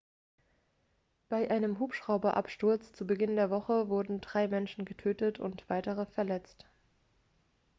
[1.29, 6.65] bei einem hubschrauberabsturz zu beginn der woche wurden drei menschen getötet und drei weitere verletzt